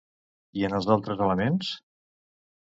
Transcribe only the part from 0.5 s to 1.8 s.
I en els altres elements?